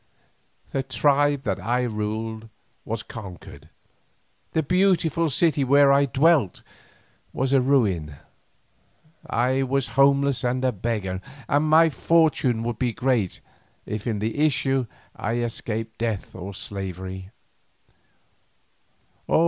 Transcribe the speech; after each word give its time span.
The 0.71 0.81
tribe 0.81 1.43
that 1.43 1.59
I 1.59 1.83
ruled 1.83 2.49
was 2.85 3.03
conquered, 3.03 3.69
the 4.53 4.63
beautiful 4.63 5.29
city 5.29 5.63
where 5.63 5.93
I 5.93 6.07
dwelt 6.07 6.63
was 7.33 7.53
a 7.53 7.61
ruin, 7.61 8.15
I 9.29 9.61
was 9.61 9.89
homeless 9.89 10.43
and 10.43 10.65
a 10.65 10.71
beggar, 10.71 11.21
and 11.47 11.65
my 11.65 11.91
fortune 11.91 12.63
would 12.63 12.79
be 12.79 12.93
great 12.93 13.41
if 13.85 14.07
in 14.07 14.17
the 14.17 14.39
issue 14.39 14.87
I 15.15 15.33
escaped 15.35 15.99
death 15.99 16.33
or 16.33 16.55
slavery. 16.55 17.29